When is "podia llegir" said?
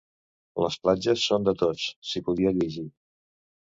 2.31-2.87